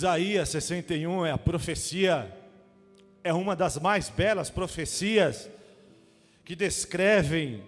[0.00, 2.34] Isaías 61 é a profecia,
[3.22, 5.50] é uma das mais belas profecias
[6.42, 7.62] que descrevem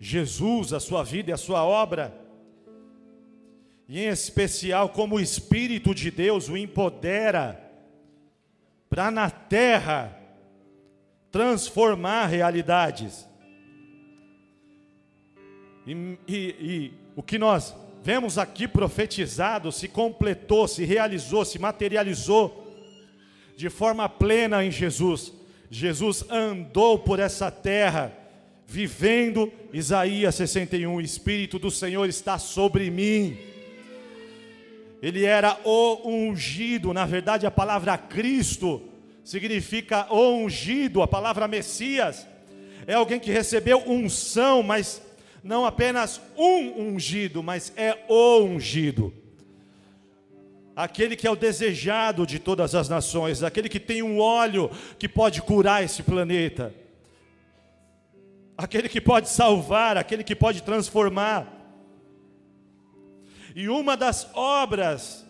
[0.00, 2.12] Jesus, a sua vida e a sua obra,
[3.88, 7.62] e em especial como o Espírito de Deus o empodera
[8.90, 10.18] para na terra
[11.30, 13.24] transformar realidades.
[15.86, 15.92] E,
[16.26, 22.66] e, e, o que nós vemos aqui profetizado se completou, se realizou, se materializou
[23.56, 25.32] de forma plena em Jesus.
[25.70, 28.12] Jesus andou por essa terra,
[28.66, 33.36] vivendo Isaías 61, o Espírito do Senhor está sobre mim.
[35.02, 38.82] Ele era o ungido, na verdade a palavra Cristo
[39.22, 42.26] significa o ungido, a palavra Messias
[42.88, 45.02] é alguém que recebeu unção, mas
[45.42, 49.12] não apenas um ungido, mas é o ungido.
[50.74, 55.08] Aquele que é o desejado de todas as nações, aquele que tem um óleo que
[55.08, 56.72] pode curar esse planeta,
[58.56, 61.54] aquele que pode salvar, aquele que pode transformar.
[63.54, 65.26] E uma das obras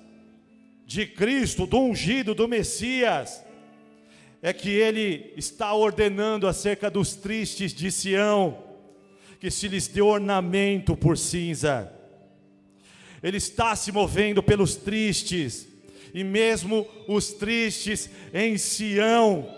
[0.85, 3.43] de Cristo, do ungido, do Messias,
[4.43, 8.68] é que ele está ordenando acerca dos tristes de Sião,
[9.41, 11.93] que se lhes deu ornamento por cinza.
[13.23, 15.67] Ele está se movendo pelos tristes,
[16.15, 19.49] e mesmo os tristes em Sião.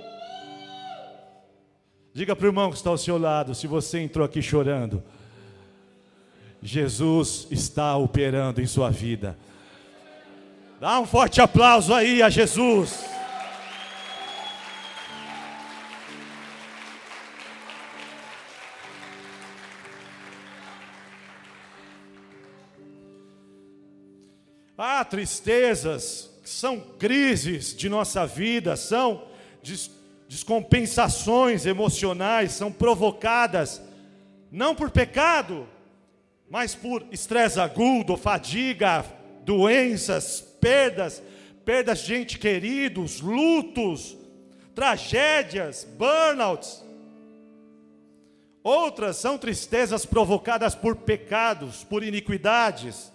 [2.12, 5.02] Diga para o irmão que está ao seu lado, se você entrou aqui chorando,
[6.62, 9.38] Jesus está operando em sua vida.
[10.80, 13.04] Dá um forte aplauso aí a Jesus.
[24.82, 29.24] Há tristezas, são crises de nossa vida, são
[29.62, 29.90] des
[30.26, 33.82] descompensações emocionais, são provocadas
[34.50, 35.68] não por pecado,
[36.48, 39.04] mas por estresse agudo, fadiga,
[39.44, 41.22] doenças, perdas,
[41.62, 44.16] perdas de gente queridos, lutos,
[44.74, 46.82] tragédias, burnouts.
[48.62, 53.12] Outras são tristezas provocadas por pecados, por iniquidades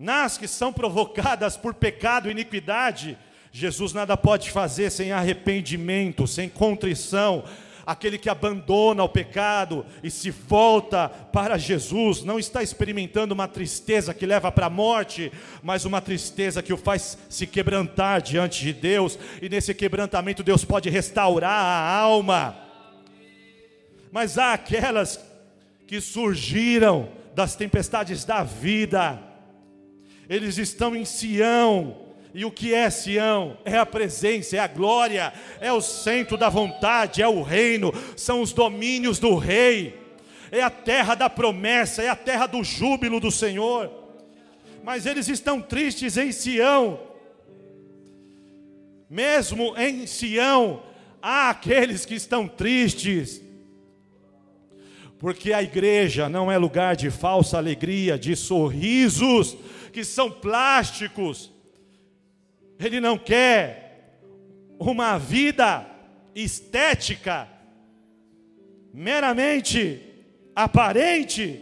[0.00, 3.18] nas que são provocadas por pecado e iniquidade,
[3.52, 7.44] Jesus nada pode fazer sem arrependimento, sem contrição.
[7.84, 14.14] Aquele que abandona o pecado e se volta para Jesus, não está experimentando uma tristeza
[14.14, 15.30] que leva para a morte,
[15.62, 20.64] mas uma tristeza que o faz se quebrantar diante de Deus, e nesse quebrantamento Deus
[20.64, 22.56] pode restaurar a alma.
[24.10, 25.20] Mas há aquelas
[25.86, 29.29] que surgiram das tempestades da vida,
[30.30, 31.96] eles estão em Sião.
[32.32, 33.58] E o que é Sião?
[33.64, 38.40] É a presença, é a glória, é o centro da vontade, é o reino, são
[38.40, 39.98] os domínios do rei,
[40.52, 43.90] é a terra da promessa, é a terra do júbilo do Senhor.
[44.84, 47.00] Mas eles estão tristes em Sião.
[49.10, 50.84] Mesmo em Sião,
[51.20, 53.42] há aqueles que estão tristes,
[55.20, 59.54] porque a igreja não é lugar de falsa alegria, de sorrisos,
[59.92, 61.52] que são plásticos.
[62.78, 64.16] Ele não quer
[64.78, 65.86] uma vida
[66.34, 67.46] estética,
[68.94, 70.00] meramente
[70.56, 71.60] aparente.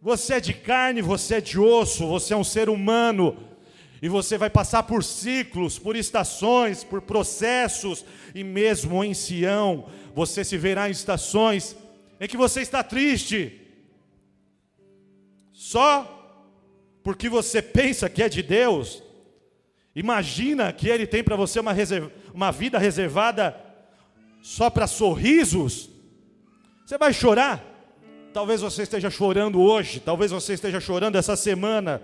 [0.00, 3.36] Você é de carne, você é de osso, você é um ser humano.
[4.00, 8.04] E você vai passar por ciclos, por estações, por processos,
[8.34, 11.76] e mesmo em Sião, você se verá em estações
[12.20, 13.60] em que você está triste,
[15.52, 16.10] só
[17.02, 19.02] porque você pensa que é de Deus,
[19.94, 23.56] imagina que Ele tem para você uma, reserva, uma vida reservada
[24.42, 25.88] só para sorrisos,
[26.84, 27.72] você vai chorar.
[28.32, 32.02] Talvez você esteja chorando hoje, talvez você esteja chorando essa semana,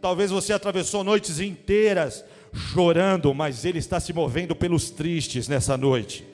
[0.00, 2.22] talvez você atravessou noites inteiras
[2.52, 6.26] chorando, mas Ele está se movendo pelos tristes nessa noite.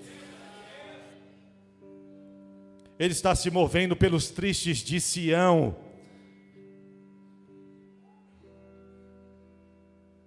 [2.98, 5.76] Ele está se movendo pelos tristes de Sião.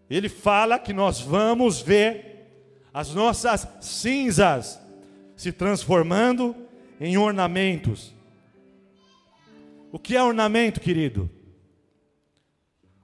[0.10, 2.30] Ele fala que nós vamos ver
[2.94, 4.80] as nossas cinzas
[5.36, 6.56] se transformando
[7.00, 8.14] em ornamentos.
[9.92, 11.30] O que é ornamento, querido?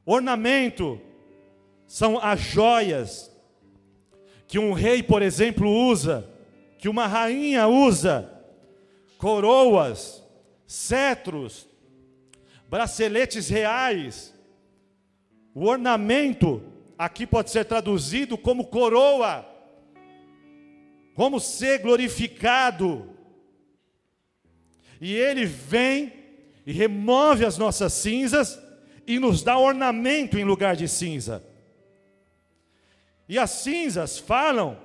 [0.06, 1.02] Ornamento
[1.88, 3.32] são as joias
[4.48, 6.30] que um rei, por exemplo, usa,
[6.78, 8.32] que uma rainha usa,
[9.18, 10.24] coroas,
[10.68, 11.68] cetros,
[12.70, 14.34] braceletes reais,
[15.58, 16.62] O ornamento
[16.98, 19.46] aqui pode ser traduzido como coroa,
[21.16, 23.10] como ser glorificado.
[25.00, 26.12] E ele vem
[26.66, 28.60] e remove as nossas cinzas
[29.08, 31.42] e nos dá ornamento em lugar de cinza.
[33.28, 34.78] E as cinzas falam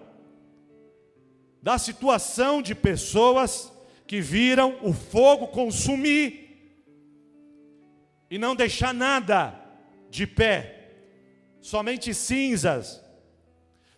[1.63, 3.71] da situação de pessoas
[4.07, 6.41] que viram o fogo consumir
[8.31, 9.55] e não deixar nada
[10.09, 10.91] de pé,
[11.61, 13.03] somente cinzas.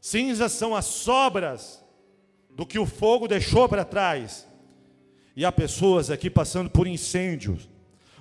[0.01, 1.85] Cinzas são as sobras
[2.51, 4.47] do que o fogo deixou para trás.
[5.37, 7.69] E há pessoas aqui passando por incêndios,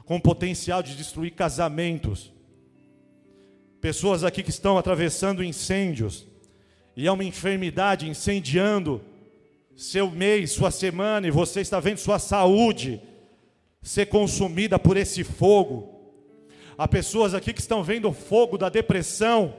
[0.05, 2.31] com potencial de destruir casamentos.
[3.81, 6.27] Pessoas aqui que estão atravessando incêndios,
[6.95, 9.01] e é uma enfermidade incendiando
[9.75, 13.01] seu mês, sua semana, e você está vendo sua saúde
[13.81, 15.99] ser consumida por esse fogo.
[16.77, 19.55] Há pessoas aqui que estão vendo o fogo da depressão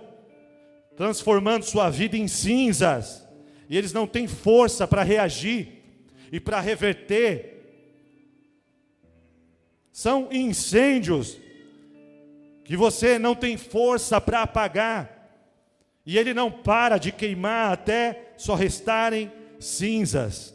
[0.97, 3.27] transformando sua vida em cinzas,
[3.69, 5.83] e eles não têm força para reagir
[6.31, 7.51] e para reverter.
[9.91, 11.42] São incêndios
[12.73, 15.29] que você não tem força para apagar,
[16.07, 19.31] e ele não para de queimar até só restarem
[19.61, 20.55] cinzas.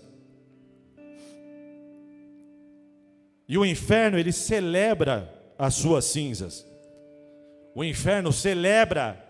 [3.47, 6.65] E o inferno, ele celebra as suas cinzas.
[7.75, 9.23] O inferno celebra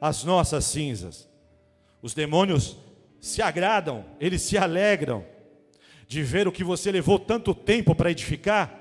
[0.00, 1.28] as nossas cinzas.
[2.00, 2.76] Os demônios
[3.20, 5.26] se agradam, eles se alegram
[6.06, 8.78] de ver o que você levou tanto tempo para edificar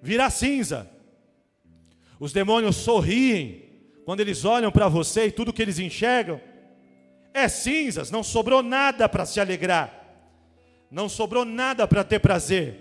[0.00, 0.93] virar cinza.
[2.24, 3.64] Os demônios sorriem
[4.06, 6.40] quando eles olham para você e tudo que eles enxergam
[7.34, 9.92] é cinzas, não sobrou nada para se alegrar.
[10.90, 12.80] Não sobrou nada para ter prazer.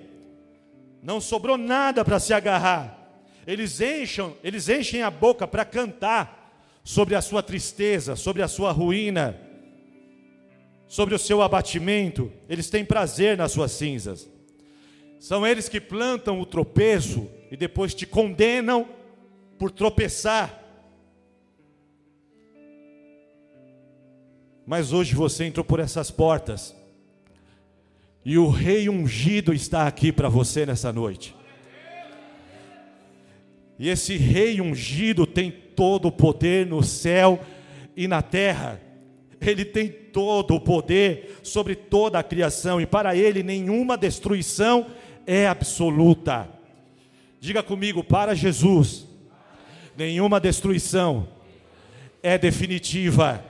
[1.02, 2.98] Não sobrou nada para se agarrar.
[3.46, 8.72] Eles enchem, eles enchem a boca para cantar sobre a sua tristeza, sobre a sua
[8.72, 9.38] ruína,
[10.88, 12.32] sobre o seu abatimento.
[12.48, 14.26] Eles têm prazer nas suas cinzas.
[15.20, 19.03] São eles que plantam o tropeço e depois te condenam
[19.64, 20.62] por tropeçar.
[24.66, 26.76] Mas hoje você entrou por essas portas.
[28.26, 31.34] E o Rei ungido está aqui para você nessa noite.
[33.80, 37.40] E esse Rei ungido tem todo o poder no céu
[37.96, 38.82] e na terra.
[39.40, 44.88] Ele tem todo o poder sobre toda a criação e para ele nenhuma destruição
[45.26, 46.50] é absoluta.
[47.40, 49.13] Diga comigo, para Jesus,
[49.96, 51.28] nenhuma destruição
[52.22, 53.44] é definitiva.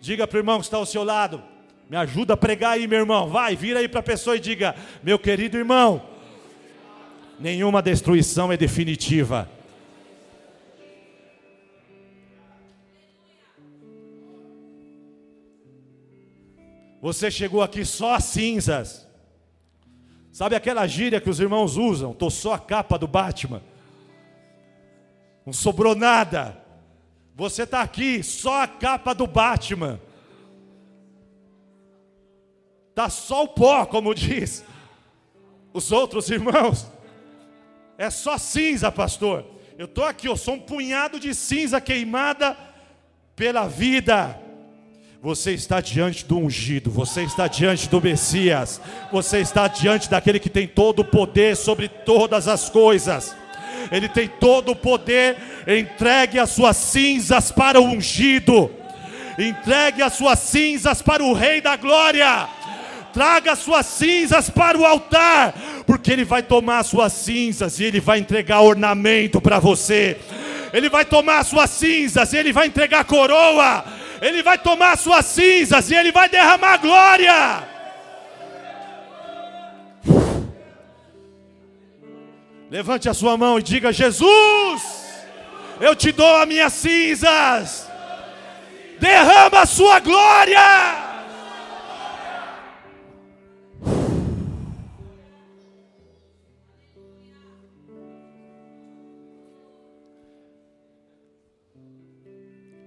[0.00, 1.42] Diga para o irmão que está ao seu lado,
[1.88, 3.28] me ajuda a pregar aí, meu irmão.
[3.28, 6.02] Vai, vira aí para a pessoa e diga: Meu querido irmão,
[7.38, 9.48] nenhuma destruição é definitiva.
[17.00, 19.08] Você chegou aqui só cinzas.
[20.30, 22.12] Sabe aquela gíria que os irmãos usam?
[22.12, 23.62] Tô só a capa do Batman.
[25.50, 26.56] Não sobrou nada.
[27.34, 30.00] Você está aqui, só a capa do Batman.
[32.90, 34.64] Está só o pó, como diz
[35.72, 36.86] os outros irmãos.
[37.98, 39.44] É só cinza, pastor.
[39.76, 42.56] Eu estou aqui, eu sou um punhado de cinza queimada
[43.34, 44.38] pela vida.
[45.20, 48.80] Você está diante do ungido, você está diante do Messias,
[49.10, 53.34] você está diante daquele que tem todo o poder sobre todas as coisas.
[53.90, 55.36] Ele tem todo o poder.
[55.66, 58.70] Entregue as suas cinzas para o ungido.
[59.38, 62.48] Entregue as suas cinzas para o Rei da Glória.
[63.12, 67.84] Traga as suas cinzas para o altar, porque Ele vai tomar as suas cinzas e
[67.84, 70.16] Ele vai entregar ornamento para você.
[70.72, 73.84] Ele vai tomar as suas cinzas e Ele vai entregar coroa.
[74.22, 77.69] Ele vai tomar as suas cinzas e Ele vai derramar glória.
[82.70, 84.82] Levante a sua mão e diga: Jesus,
[85.80, 87.90] eu te dou as minhas cinzas,
[89.00, 91.10] derrama a sua glória.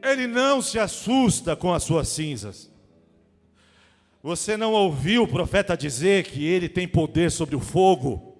[0.01, 2.71] Ele não se assusta com as suas cinzas.
[4.21, 8.32] Você não ouviu o profeta dizer que ele tem poder sobre o fogo?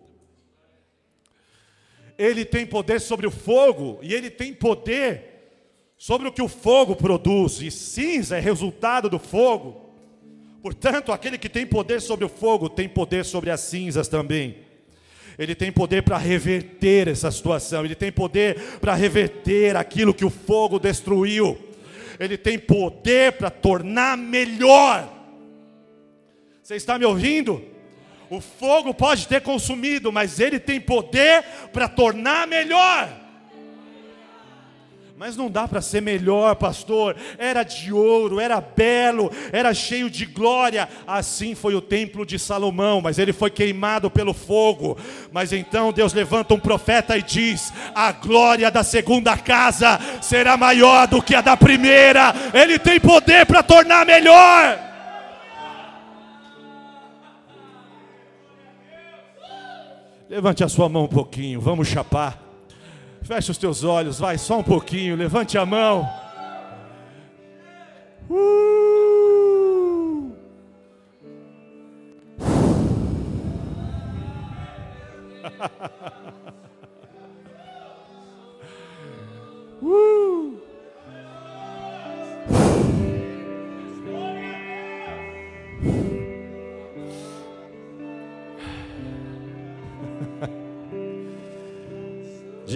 [2.18, 5.34] Ele tem poder sobre o fogo e ele tem poder
[5.98, 9.90] sobre o que o fogo produz, e cinza é resultado do fogo.
[10.62, 14.58] Portanto, aquele que tem poder sobre o fogo tem poder sobre as cinzas também.
[15.38, 20.30] Ele tem poder para reverter essa situação, ele tem poder para reverter aquilo que o
[20.30, 21.58] fogo destruiu,
[22.20, 25.12] ele tem poder para tornar melhor.
[26.62, 27.73] Você está me ouvindo?
[28.34, 33.08] O fogo pode ter consumido, mas ele tem poder para tornar melhor.
[35.16, 37.16] Mas não dá para ser melhor, pastor.
[37.38, 40.90] Era de ouro, era belo, era cheio de glória.
[41.06, 44.98] Assim foi o templo de Salomão, mas ele foi queimado pelo fogo.
[45.32, 51.06] Mas então Deus levanta um profeta e diz: A glória da segunda casa será maior
[51.08, 52.34] do que a da primeira.
[52.52, 54.93] Ele tem poder para tornar melhor.
[60.30, 62.42] Levante a sua mão um pouquinho, vamos chapar.
[63.22, 66.08] Feche os teus olhos, vai só um pouquinho, levante a mão.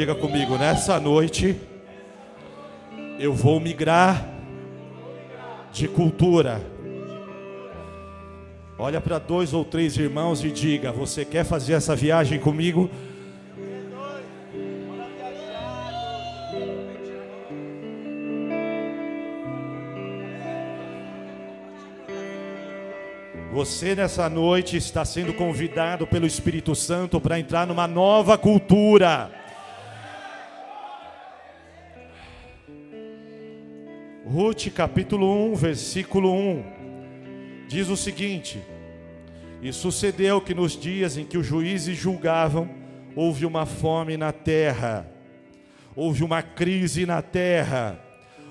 [0.07, 1.53] Diga comigo, nessa noite
[3.19, 4.25] eu vou migrar
[5.69, 6.61] de cultura.
[8.79, 12.89] Olha para dois ou três irmãos e diga: Você quer fazer essa viagem comigo?
[23.51, 29.46] Você nessa noite está sendo convidado pelo Espírito Santo para entrar numa nova cultura.
[34.29, 36.63] Ruth capítulo 1, versículo 1,
[37.69, 38.61] diz o seguinte:
[39.61, 42.69] E sucedeu que nos dias em que os juízes julgavam,
[43.15, 45.09] houve uma fome na terra,
[45.95, 48.01] houve uma crise na terra,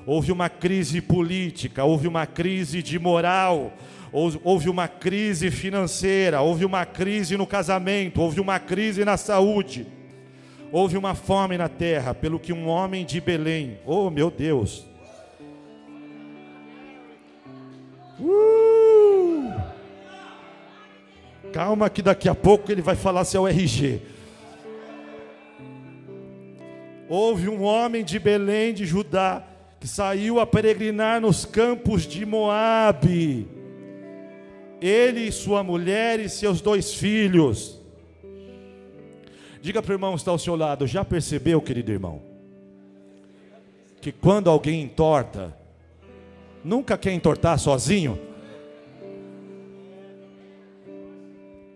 [0.07, 3.71] houve uma crise política, houve uma crise de moral,
[4.11, 9.87] houve uma crise financeira, houve uma crise no casamento, houve uma crise na saúde,
[10.73, 14.96] houve uma fome na terra, pelo que um homem de Belém, oh meu Deus,
[18.21, 19.53] Uh!
[21.53, 24.01] Calma que daqui a pouco ele vai falar seu RG.
[27.09, 29.45] Houve um homem de Belém de Judá
[29.79, 33.47] que saiu a peregrinar nos campos de Moabe.
[34.81, 37.81] Ele e sua mulher e seus dois filhos.
[39.61, 42.21] Diga para o irmão que está ao seu lado, já percebeu, querido irmão?
[44.01, 45.57] Que quando alguém entorta,
[46.67, 48.19] Nunca quer entortar sozinho?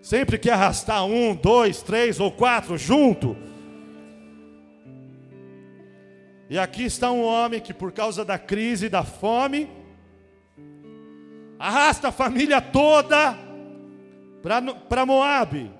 [0.03, 3.37] Sempre quer arrastar um, dois, três ou quatro junto.
[6.49, 9.71] E aqui está um homem que, por causa da crise da fome,
[11.57, 13.39] arrasta a família toda
[14.89, 15.71] para Moabe.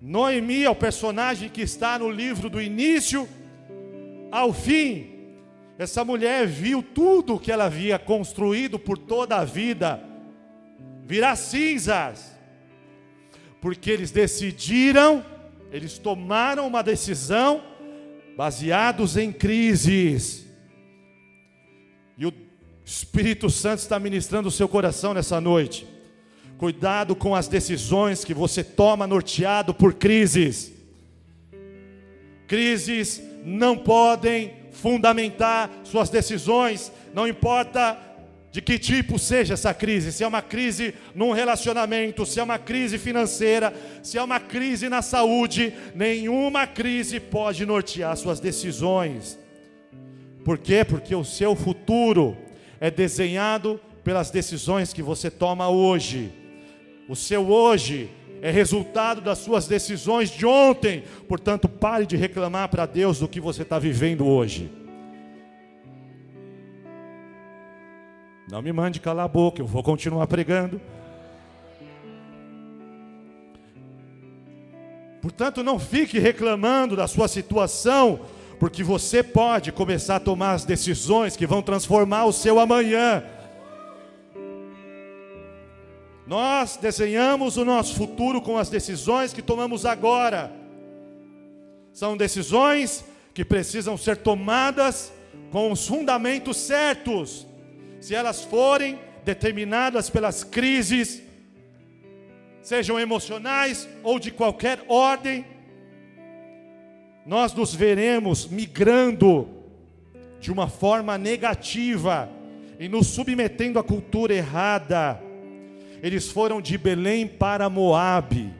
[0.00, 3.28] Noemi é o personagem que está no livro do início
[4.30, 5.11] ao fim.
[5.82, 10.00] Essa mulher viu tudo que ela havia construído por toda a vida
[11.04, 12.38] virar cinzas,
[13.60, 15.26] porque eles decidiram,
[15.72, 17.64] eles tomaram uma decisão
[18.36, 20.46] baseados em crises.
[22.16, 22.32] E o
[22.84, 25.84] Espírito Santo está ministrando o seu coração nessa noite.
[26.58, 30.72] Cuidado com as decisões que você toma norteado por crises.
[32.46, 37.98] Crises não podem fundamentar suas decisões, não importa
[38.50, 42.58] de que tipo seja essa crise, se é uma crise num relacionamento, se é uma
[42.58, 49.38] crise financeira, se é uma crise na saúde, nenhuma crise pode nortear suas decisões.
[50.44, 50.84] Por quê?
[50.84, 52.36] Porque o seu futuro
[52.78, 56.30] é desenhado pelas decisões que você toma hoje.
[57.08, 58.10] O seu hoje
[58.42, 61.04] é resultado das suas decisões de ontem.
[61.28, 64.68] Portanto, pare de reclamar para Deus do que você está vivendo hoje.
[68.50, 70.80] Não me mande calar a boca, eu vou continuar pregando.
[75.22, 78.22] Portanto, não fique reclamando da sua situação,
[78.58, 83.22] porque você pode começar a tomar as decisões que vão transformar o seu amanhã.
[86.26, 90.52] Nós desenhamos o nosso futuro com as decisões que tomamos agora.
[91.92, 95.12] São decisões que precisam ser tomadas
[95.50, 97.46] com os fundamentos certos.
[98.00, 101.22] Se elas forem determinadas pelas crises,
[102.62, 105.44] sejam emocionais ou de qualquer ordem,
[107.26, 109.48] nós nos veremos migrando
[110.40, 112.28] de uma forma negativa
[112.78, 115.20] e nos submetendo à cultura errada.
[116.02, 118.52] Eles foram de Belém para Moabe.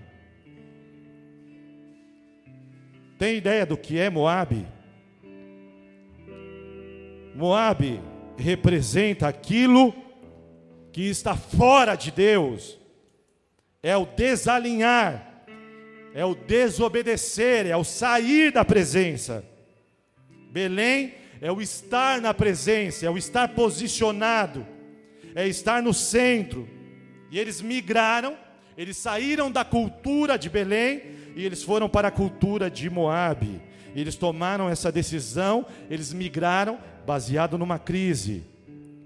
[3.18, 4.64] Tem ideia do que é Moabe?
[7.34, 8.00] Moabe
[8.36, 9.92] representa aquilo
[10.92, 12.78] que está fora de Deus.
[13.82, 15.44] É o desalinhar,
[16.14, 19.44] é o desobedecer, é o sair da presença.
[20.52, 24.64] Belém é o estar na presença, é o estar posicionado,
[25.34, 26.68] é estar no centro.
[27.32, 28.36] E eles migraram,
[28.76, 31.00] eles saíram da cultura de Belém
[31.34, 33.58] e eles foram para a cultura de Moabe.
[33.96, 38.44] Eles tomaram essa decisão, eles migraram baseado numa crise.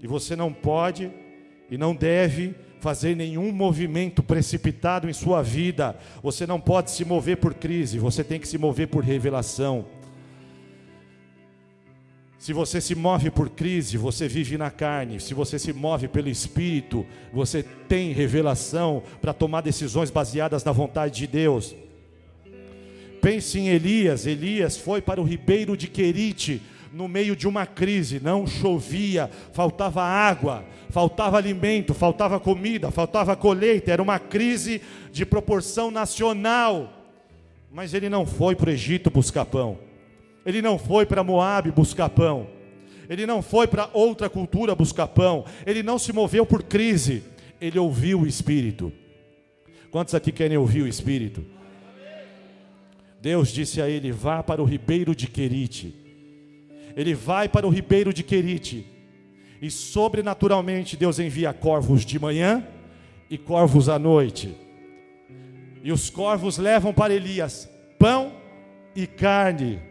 [0.03, 1.09] E você não pode
[1.71, 5.97] e não deve fazer nenhum movimento precipitado em sua vida.
[6.21, 9.85] Você não pode se mover por crise, você tem que se mover por revelação.
[12.37, 15.19] Se você se move por crise, você vive na carne.
[15.19, 21.15] Se você se move pelo espírito, você tem revelação para tomar decisões baseadas na vontade
[21.15, 21.75] de Deus.
[23.21, 24.27] Pense em Elias.
[24.27, 26.61] Elias foi para o ribeiro de Querite
[26.93, 33.91] no meio de uma crise, não chovia, faltava água, faltava alimento, faltava comida, faltava colheita,
[33.91, 36.93] era uma crise de proporção nacional.
[37.71, 39.86] Mas ele não foi para o Egito buscar pão.
[40.47, 42.47] Ele não foi para Moabe buscar pão.
[43.09, 45.43] Ele não foi para outra cultura buscar pão.
[45.65, 47.21] Ele não se moveu por crise.
[47.59, 48.93] Ele ouviu o Espírito.
[49.91, 51.43] Quantos aqui querem ouvir o Espírito?
[53.21, 55.93] Deus disse a ele: Vá para o ribeiro de Querite.
[56.95, 58.87] Ele vai para o ribeiro de Querite.
[59.61, 62.65] E sobrenaturalmente Deus envia corvos de manhã
[63.29, 64.55] e corvos à noite.
[65.83, 68.31] E os corvos levam para Elias pão
[68.95, 69.86] e carne.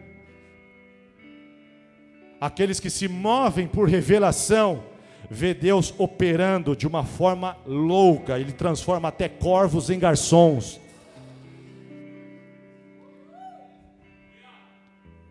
[2.39, 4.83] Aqueles que se movem por revelação,
[5.29, 10.79] vê Deus operando de uma forma louca, Ele transforma até corvos em garçons.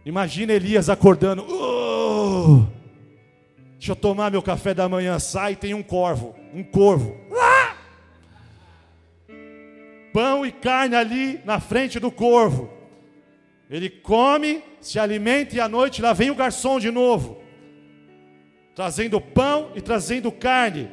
[0.04, 2.66] Imagina Elias acordando, uh,
[3.72, 7.16] deixa eu tomar meu café da manhã, sai tem um corvo, um corvo.
[7.32, 7.74] Ah!
[10.12, 12.70] Pão e carne ali na frente do corvo.
[13.68, 17.42] Ele come, se alimenta e à noite lá vem o garçom de novo,
[18.72, 20.88] trazendo pão e trazendo carne.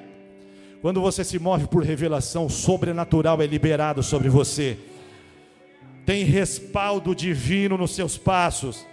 [0.82, 4.80] Quando você se move por revelação, sobrenatural é liberado sobre você.
[6.08, 8.84] Tem respaldo divino nos seus passos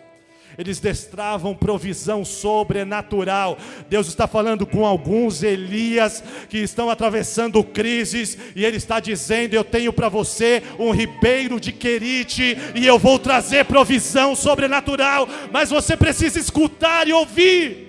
[0.58, 3.58] eles destravam provisão sobrenatural.
[3.88, 9.64] Deus está falando com alguns Elias que estão atravessando crises, e Ele está dizendo: Eu
[9.64, 15.96] tenho para você um ribeiro de Querite, e eu vou trazer provisão sobrenatural, mas você
[15.96, 17.88] precisa escutar e ouvir.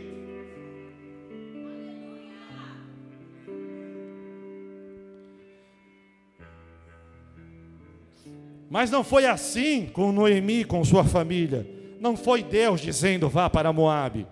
[8.69, 13.72] Mas não foi assim com Noemi, com sua família não foi Deus dizendo vá para
[13.72, 14.26] Moabe.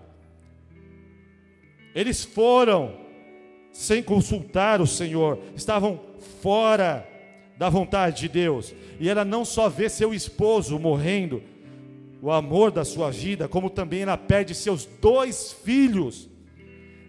[1.93, 2.97] Eles foram
[3.71, 6.01] sem consultar o Senhor, estavam
[6.41, 7.07] fora
[7.59, 8.73] da vontade de Deus.
[8.99, 11.43] E ela não só vê seu esposo morrendo,
[12.21, 16.27] o amor da sua vida, como também ela perde seus dois filhos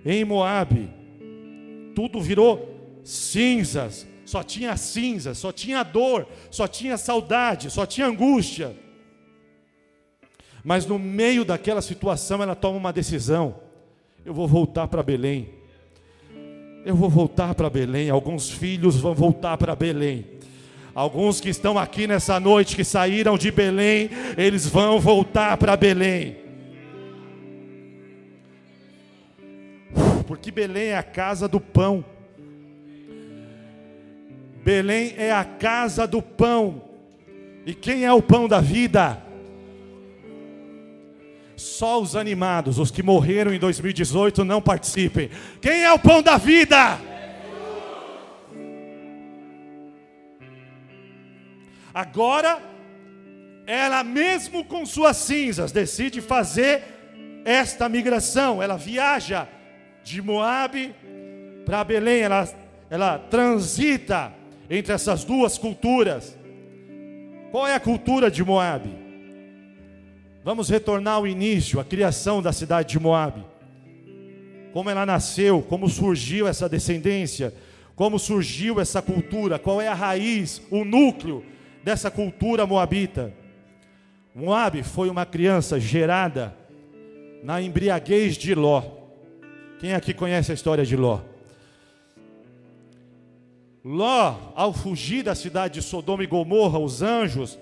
[0.05, 0.91] em Moabe.
[1.95, 8.77] Tudo virou cinzas, só tinha cinzas, só tinha dor, só tinha saudade, só tinha angústia.
[10.63, 13.57] Mas no meio daquela situação ela toma uma decisão:
[14.25, 15.49] eu vou voltar para Belém.
[16.85, 18.11] Eu vou voltar para Belém.
[18.11, 20.27] Alguns filhos vão voltar para Belém.
[20.95, 26.37] Alguns que estão aqui nessa noite, que saíram de Belém, eles vão voltar para Belém.
[30.27, 32.05] Porque Belém é a casa do pão.
[34.65, 36.83] Belém é a casa do pão.
[37.65, 39.30] E quem é o pão da vida?
[41.61, 45.29] Só os animados, os que morreram em 2018, não participem.
[45.61, 46.99] Quem é o pão da vida?
[51.93, 52.63] Agora,
[53.67, 56.83] ela mesmo com suas cinzas decide fazer
[57.45, 58.63] esta migração.
[58.63, 59.47] Ela viaja
[60.03, 60.95] de Moabe
[61.67, 62.23] para Belém.
[62.23, 62.49] Ela,
[62.89, 64.33] ela transita
[64.71, 66.39] entre essas duas culturas.
[67.51, 69.00] Qual é a cultura de Moabe?
[70.43, 73.45] Vamos retornar ao início, a criação da cidade de Moabe.
[74.73, 77.53] Como ela nasceu, como surgiu essa descendência,
[77.95, 81.45] como surgiu essa cultura, qual é a raiz, o núcleo
[81.85, 83.35] dessa cultura moabita.
[84.35, 86.57] Moabe foi uma criança gerada
[87.43, 88.83] na embriaguez de Ló.
[89.79, 91.21] Quem aqui conhece a história de Ló?
[93.85, 97.59] Ló, ao fugir da cidade de Sodoma e Gomorra, os anjos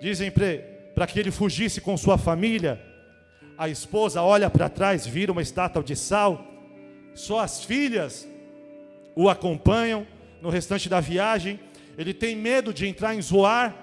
[0.00, 0.69] dizem para
[1.06, 2.80] que ele fugisse com sua família.
[3.56, 6.44] A esposa olha para trás, vira uma estátua de sal.
[7.14, 8.26] Só as filhas
[9.14, 10.06] o acompanham
[10.40, 11.60] no restante da viagem.
[11.98, 13.74] Ele tem medo de entrar em Zoar.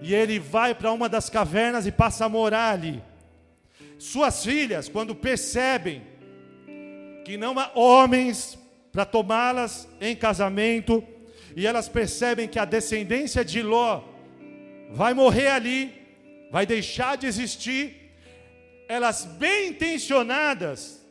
[0.00, 3.02] E ele vai para uma das cavernas e passa a morar ali.
[3.98, 6.02] Suas filhas, quando percebem
[7.24, 8.58] que não há homens
[8.92, 11.04] para tomá-las em casamento,
[11.56, 14.02] e elas percebem que a descendência de Ló
[14.90, 15.92] vai morrer ali,
[16.50, 18.12] vai deixar de existir,
[18.88, 21.06] elas bem intencionadas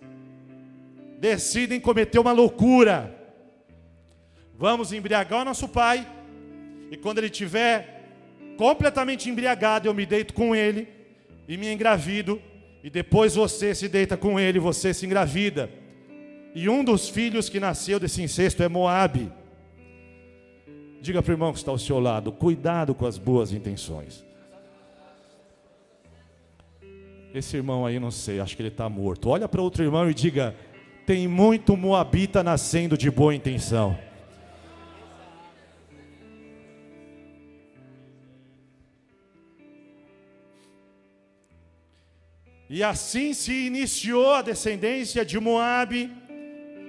[1.19, 3.15] decidem cometer uma loucura.
[4.57, 6.07] Vamos embriagar o nosso pai,
[6.89, 8.03] e quando ele tiver
[8.57, 10.87] completamente embriagado, eu me deito com ele
[11.47, 12.41] e me engravido,
[12.83, 15.69] e depois você se deita com ele, você se engravida.
[16.55, 19.31] E um dos filhos que nasceu desse incesto é Moabe.
[21.07, 24.25] Diga para o irmão que está ao seu lado: cuidado com as boas intenções.
[27.33, 29.29] Esse irmão aí, não sei, acho que ele está morto.
[29.29, 30.53] Olha para outro irmão e diga:
[31.05, 33.97] tem muito Moabita nascendo de boa intenção.
[42.69, 46.11] E assim se iniciou a descendência de Moabe,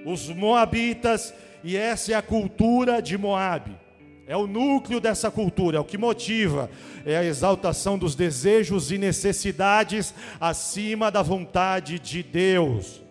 [0.05, 3.87] os moabitas, e essa é a cultura de Moabe.
[4.29, 6.69] É o núcleo dessa cultura, é o que motiva,
[7.03, 13.01] é a exaltação dos desejos e necessidades acima da vontade de Deus.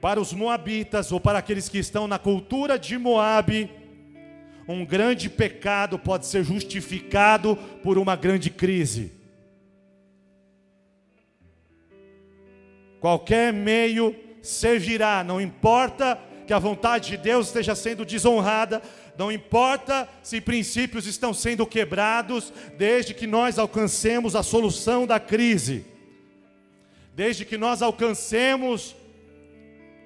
[0.00, 3.70] Para os moabitas ou para aqueles que estão na cultura de Moabe,
[4.66, 9.12] um grande pecado pode ser justificado por uma grande crise.
[12.98, 18.82] Qualquer meio servirá, não importa que a vontade de Deus esteja sendo desonrada,
[19.16, 25.86] não importa se princípios estão sendo quebrados, desde que nós alcancemos a solução da crise,
[27.14, 28.96] desde que nós alcancemos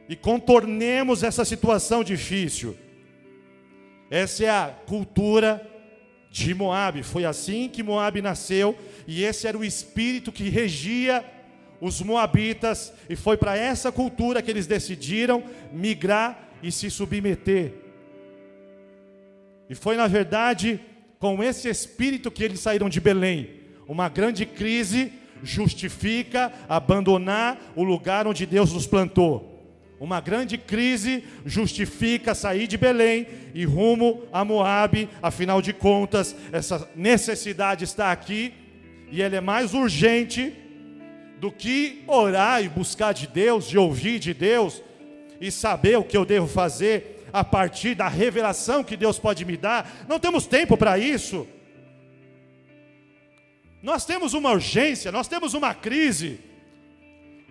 [0.06, 2.76] e contornemos essa situação difícil.
[4.10, 5.66] Essa é a cultura
[6.30, 7.02] de Moabe.
[7.02, 11.24] Foi assim que Moabe nasceu e esse era o espírito que regia
[11.84, 17.74] os moabitas, e foi para essa cultura que eles decidiram migrar e se submeter.
[19.68, 20.80] E foi, na verdade,
[21.18, 23.50] com esse espírito que eles saíram de Belém.
[23.86, 29.50] Uma grande crise justifica abandonar o lugar onde Deus nos plantou.
[30.00, 36.90] Uma grande crise justifica sair de Belém e rumo a Moabe, afinal de contas, essa
[36.96, 38.54] necessidade está aqui
[39.12, 40.63] e ela é mais urgente
[41.44, 44.82] do que orar e buscar de Deus, de ouvir de Deus
[45.38, 49.54] e saber o que eu devo fazer a partir da revelação que Deus pode me
[49.54, 50.06] dar.
[50.08, 51.46] Não temos tempo para isso.
[53.82, 56.40] Nós temos uma urgência, nós temos uma crise.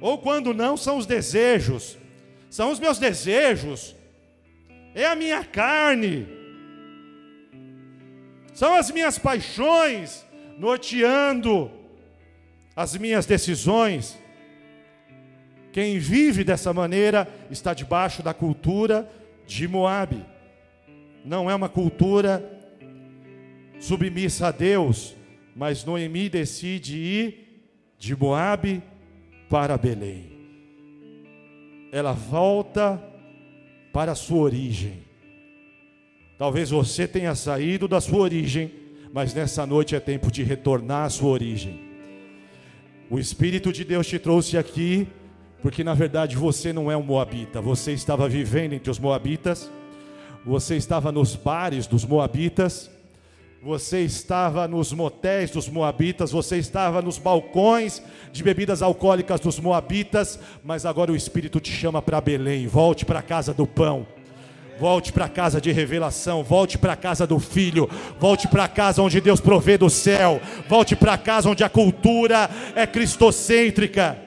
[0.01, 1.95] Ou quando não, são os desejos.
[2.49, 3.95] São os meus desejos.
[4.95, 6.27] É a minha carne.
[8.55, 10.25] São as minhas paixões
[10.57, 11.82] norteando
[12.75, 14.17] as minhas decisões.
[15.71, 19.09] Quem vive dessa maneira está debaixo da cultura
[19.45, 20.23] de Moabe.
[21.25, 22.61] Não é uma cultura
[23.79, 25.15] submissa a Deus,
[25.55, 27.63] mas Noemi decide ir
[27.97, 28.83] de Moabe
[29.49, 30.31] para Belém.
[31.91, 33.01] Ela volta
[33.91, 35.03] para a sua origem.
[36.37, 38.71] Talvez você tenha saído da sua origem,
[39.13, 41.82] mas nessa noite é tempo de retornar à sua origem.
[43.13, 45.07] O Espírito de Deus te trouxe aqui,
[45.61, 49.69] porque na verdade você não é um moabita, você estava vivendo entre os moabitas,
[50.43, 52.89] você estava nos bares dos moabitas,
[53.61, 60.39] você estava nos motéis dos moabitas, você estava nos balcões de bebidas alcoólicas dos moabitas,
[60.63, 64.07] mas agora o Espírito te chama para Belém, volte para a casa do pão.
[64.83, 68.67] Volte para a casa de revelação, volte para a casa do filho, volte para a
[68.67, 74.17] casa onde Deus provê do céu, volte para a casa onde a cultura é cristocêntrica.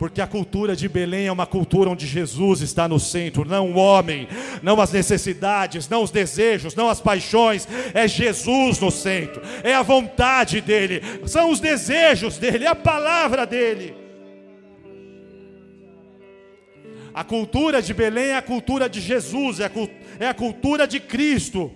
[0.00, 3.76] Porque a cultura de Belém é uma cultura onde Jesus está no centro, não o
[3.76, 4.26] homem,
[4.64, 9.82] não as necessidades, não os desejos, não as paixões, é Jesus no centro, é a
[9.82, 14.09] vontade dEle, são os desejos dEle, é a palavra dEle.
[17.12, 19.70] A cultura de Belém é a cultura de Jesus, é a,
[20.24, 21.72] é a cultura de Cristo.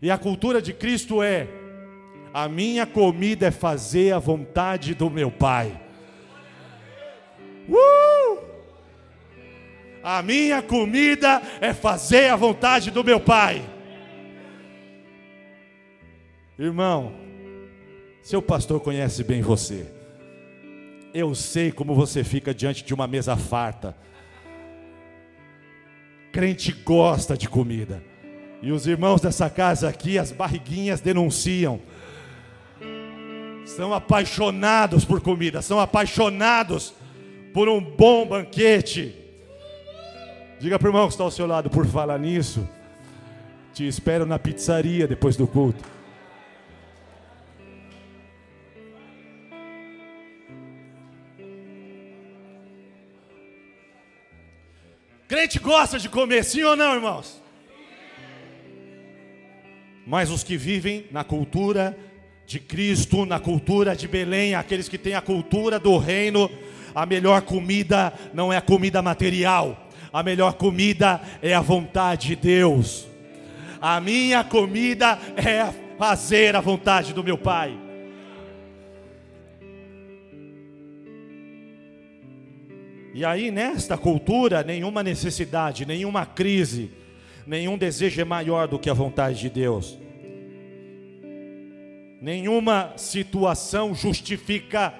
[0.00, 1.48] E a cultura de Cristo é:
[2.32, 5.80] a minha comida é fazer a vontade do meu Pai.
[7.68, 8.38] Uh!
[10.02, 13.62] A minha comida é fazer a vontade do meu Pai.
[16.58, 17.12] Irmão,
[18.22, 19.86] seu pastor conhece bem você.
[21.12, 23.96] Eu sei como você fica diante de uma mesa farta.
[26.32, 28.02] Crente gosta de comida.
[28.62, 31.80] E os irmãos dessa casa aqui, as barriguinhas denunciam.
[33.64, 36.94] São apaixonados por comida, são apaixonados
[37.54, 39.14] por um bom banquete.
[40.58, 42.68] Diga para o irmão que está ao seu lado, por falar nisso.
[43.72, 45.82] Te espero na pizzaria depois do culto.
[55.30, 57.40] Crente gosta de comer, sim ou não, irmãos?
[60.04, 61.96] Mas os que vivem na cultura
[62.44, 66.50] de Cristo, na cultura de Belém, aqueles que têm a cultura do reino,
[66.92, 72.34] a melhor comida não é a comida material, a melhor comida é a vontade de
[72.34, 73.06] Deus.
[73.80, 77.78] A minha comida é fazer a vontade do meu Pai.
[83.12, 86.90] E aí, nesta cultura, nenhuma necessidade, nenhuma crise,
[87.44, 89.98] nenhum desejo é maior do que a vontade de Deus.
[92.20, 94.94] Nenhuma situação justifica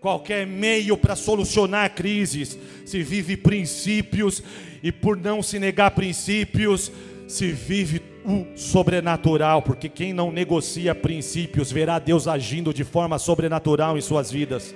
[0.00, 2.58] qualquer meio para solucionar crises.
[2.84, 4.42] Se vive princípios
[4.82, 6.90] e por não se negar princípios,
[7.28, 13.96] se vive o sobrenatural, porque quem não negocia princípios verá Deus agindo de forma sobrenatural
[13.96, 14.74] em suas vidas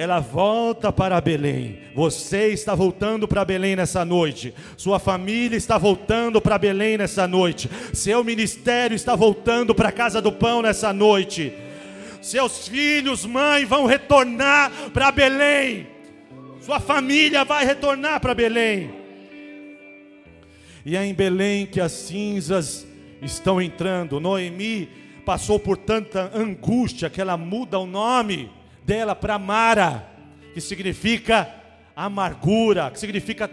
[0.00, 1.78] ela volta para Belém.
[1.94, 4.54] Você está voltando para Belém nessa noite.
[4.74, 7.68] Sua família está voltando para Belém nessa noite.
[7.92, 11.52] Seu ministério está voltando para a casa do pão nessa noite.
[12.22, 15.86] Seus filhos, mãe, vão retornar para Belém.
[16.62, 18.90] Sua família vai retornar para Belém.
[20.82, 22.86] E é em Belém que as cinzas
[23.20, 24.18] estão entrando.
[24.18, 24.88] Noemi
[25.26, 30.06] passou por tanta angústia que ela muda o nome dela para Mara,
[30.54, 31.52] que significa
[31.94, 33.50] amargura, que significa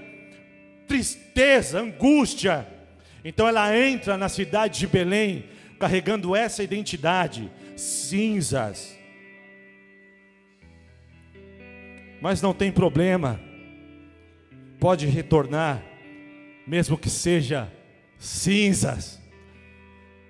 [0.87, 2.67] tristeza, angústia.
[3.23, 5.45] Então ela entra na cidade de Belém
[5.79, 8.97] carregando essa identidade, cinzas.
[12.21, 13.39] Mas não tem problema,
[14.79, 15.83] pode retornar,
[16.65, 17.71] mesmo que seja
[18.17, 19.21] cinzas.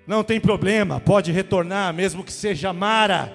[0.06, 3.32] Não tem problema, pode retornar, mesmo que seja Mara.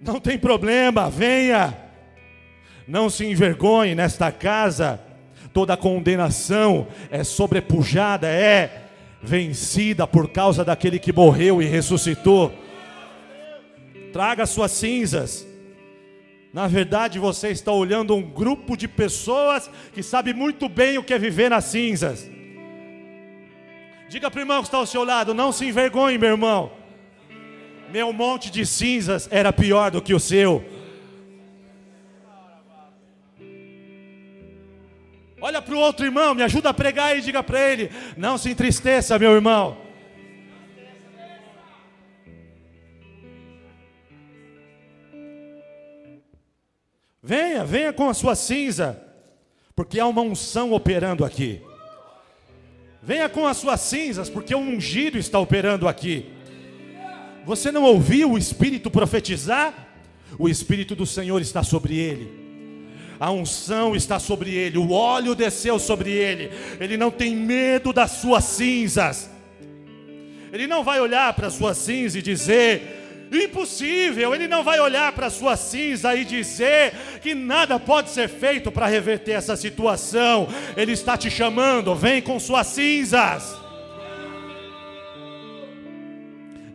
[0.00, 1.76] Não tem problema, venha.
[2.88, 5.00] Não se envergonhe nesta casa.
[5.52, 8.84] Toda condenação é sobrepujada, é
[9.22, 12.52] vencida por causa daquele que morreu e ressuscitou.
[14.12, 15.46] Traga suas cinzas.
[16.52, 21.14] Na verdade, você está olhando um grupo de pessoas que sabe muito bem o que
[21.14, 22.28] é viver nas cinzas.
[24.08, 26.79] Diga para o irmão que está ao seu lado: não se envergonhe, meu irmão.
[27.90, 30.64] Meu monte de cinzas era pior do que o seu.
[35.40, 38.50] Olha para o outro irmão, me ajuda a pregar e diga para ele: não se
[38.50, 39.76] entristeça, meu irmão.
[47.22, 49.02] Venha, venha com a sua cinza,
[49.74, 51.62] porque há uma unção operando aqui.
[53.02, 56.30] Venha com as suas cinzas, porque um ungido está operando aqui.
[57.50, 59.74] Você não ouviu o Espírito profetizar?
[60.38, 62.30] O Espírito do Senhor está sobre ele.
[63.18, 66.48] A unção está sobre ele, o óleo desceu sobre ele.
[66.78, 69.28] Ele não tem medo das suas cinzas.
[70.52, 74.32] Ele não vai olhar para as suas cinzas e dizer: impossível.
[74.32, 78.70] Ele não vai olhar para a sua cinza e dizer que nada pode ser feito
[78.70, 80.46] para reverter essa situação.
[80.76, 83.59] Ele está te chamando, vem com suas cinzas.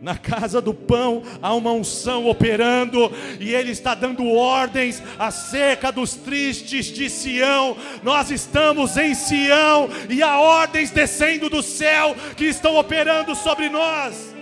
[0.06, 6.14] Na casa do pão há uma unção operando e ele está dando ordens acerca dos
[6.14, 7.76] tristes de Sião.
[8.04, 14.32] Nós estamos em Sião e há ordens descendo do céu que estão operando sobre nós.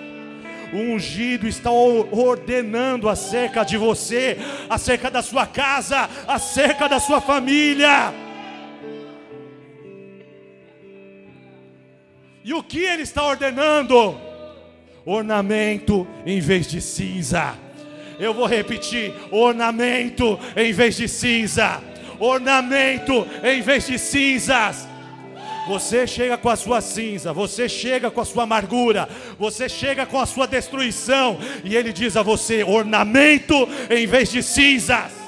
[0.71, 4.37] O ungido está ordenando acerca de você,
[4.69, 8.13] acerca da sua casa, acerca da sua família.
[12.45, 14.34] E o que ele está ordenando?
[15.05, 17.55] Ornamento em vez de cinza.
[18.19, 21.83] Eu vou repetir: ornamento em vez de cinza.
[22.19, 24.89] ornamento em vez de cinzas.
[25.67, 30.21] Você chega com a sua cinza, você chega com a sua amargura, você chega com
[30.21, 35.24] a sua destruição, e Ele diz a você: ornamento em vez de cinzas.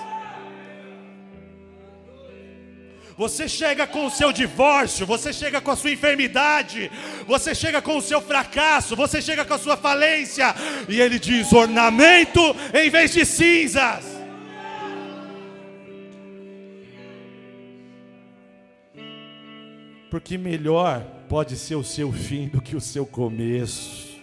[3.16, 6.90] Você chega com o seu divórcio, você chega com a sua enfermidade,
[7.26, 10.54] você chega com o seu fracasso, você chega com a sua falência,
[10.86, 12.40] e Ele diz: ornamento
[12.74, 14.04] em vez de cinzas.
[20.10, 24.14] Porque melhor pode ser o seu fim do que o seu começo.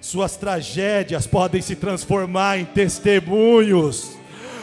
[0.00, 4.17] Suas tragédias podem se transformar em testemunhos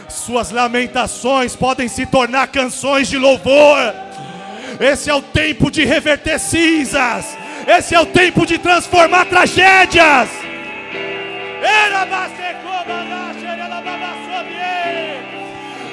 [0.08, 3.94] suas lamentações podem se tornar canções de louvor.
[4.80, 7.38] Esse é o tempo de reverter cinzas.
[7.68, 10.30] Esse é o tempo de transformar tragédias.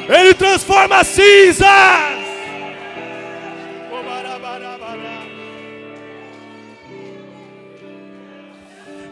[0.09, 2.22] Ele transforma cinzas.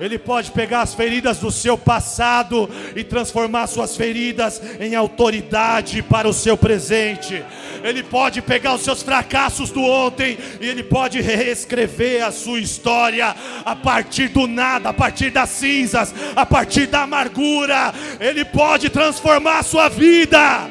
[0.01, 6.27] Ele pode pegar as feridas do seu passado e transformar suas feridas em autoridade para
[6.27, 7.45] o seu presente.
[7.85, 13.37] Ele pode pegar os seus fracassos do ontem e ele pode reescrever a sua história
[13.63, 17.93] a partir do nada, a partir das cinzas, a partir da amargura.
[18.19, 20.71] Ele pode transformar a sua vida.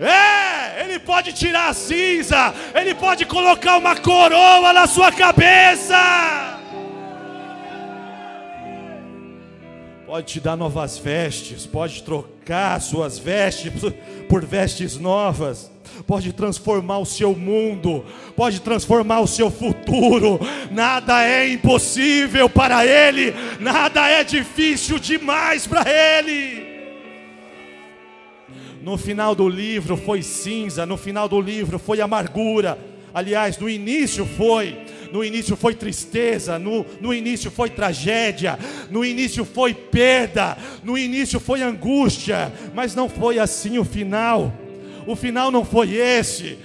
[0.00, 0.33] É,
[0.76, 6.54] Ele pode tirar a cinza, Ele pode colocar uma coroa na sua cabeça.
[10.06, 13.72] Pode te dar novas vestes, pode trocar suas vestes
[14.28, 15.70] por vestes novas,
[16.06, 18.04] pode transformar o seu mundo,
[18.36, 20.38] pode transformar o seu futuro.
[20.70, 26.63] Nada é impossível para Ele, nada é difícil demais para Ele.
[28.84, 32.78] No final do livro foi cinza, no final do livro foi amargura.
[33.14, 34.76] Aliás, no início foi,
[35.10, 38.58] no início foi tristeza, no, no início foi tragédia,
[38.90, 44.52] no início foi perda, no início foi angústia, mas não foi assim o final.
[45.06, 46.58] O final não foi esse.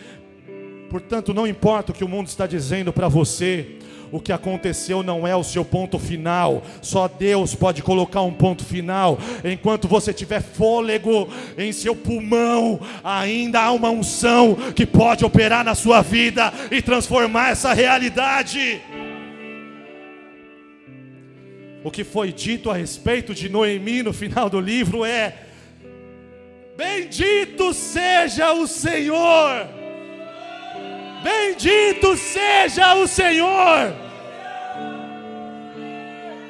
[0.90, 3.78] Portanto, não importa o que o mundo está dizendo para você,
[4.12, 6.64] o que aconteceu não é o seu ponto final.
[6.82, 9.18] Só Deus pode colocar um ponto final.
[9.44, 15.76] Enquanto você tiver fôlego em seu pulmão, ainda há uma unção que pode operar na
[15.76, 18.82] sua vida e transformar essa realidade.
[21.84, 25.34] O que foi dito a respeito de Noemi no final do livro é:
[26.76, 29.79] Bendito seja o Senhor
[31.24, 33.94] Bendito seja o Senhor.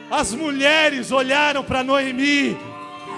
[0.10, 2.58] As mulheres olharam para Noemi,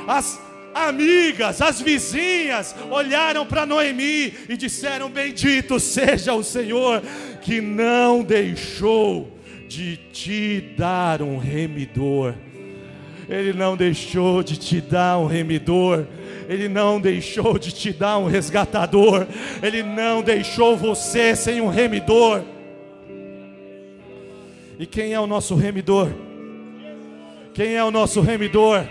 [0.07, 0.39] as
[0.73, 7.01] amigas, as vizinhas olharam para Noemi e disseram: Bendito seja o Senhor
[7.41, 9.37] que não deixou
[9.67, 12.33] de te dar um remidor.
[13.29, 16.05] Ele não deixou de te dar um remidor.
[16.51, 19.25] Ele não deixou de te dar um resgatador,
[19.63, 22.41] Ele não deixou você sem um remidor.
[24.77, 26.11] E quem é o nosso remidor?
[27.53, 28.85] Quem é o nosso remidor?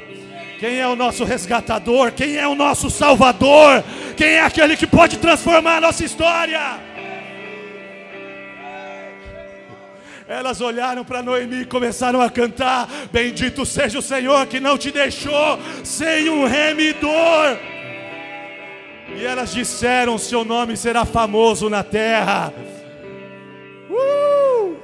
[0.59, 2.13] Quem é o nosso resgatador?
[2.13, 3.85] Quem é o nosso salvador?
[4.17, 6.81] Quem é aquele que pode transformar a nossa história?
[10.31, 14.93] Elas olharam para Noemi e começaram a cantar: Bendito seja o Senhor que não te
[14.93, 17.59] deixou sem um remidor.
[19.17, 22.55] E elas disseram: Seu nome será famoso na terra.
[23.91, 24.77] Uh!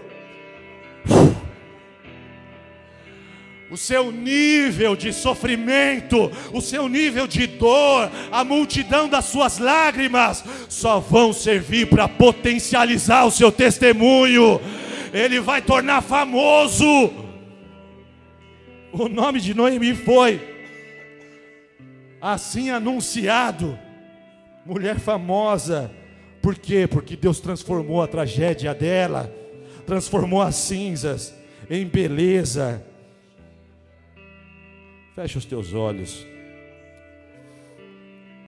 [3.70, 10.42] O seu nível de sofrimento, o seu nível de dor, a multidão das suas lágrimas,
[10.68, 14.60] só vão servir para potencializar o seu testemunho
[15.12, 16.84] ele vai tornar famoso.
[18.92, 20.40] O nome de Noemi foi
[22.20, 23.78] assim anunciado.
[24.64, 25.90] Mulher famosa.
[26.42, 26.86] Por quê?
[26.86, 29.32] Porque Deus transformou a tragédia dela,
[29.86, 31.34] transformou as cinzas
[31.68, 32.84] em beleza.
[35.14, 36.26] Fecha os teus olhos.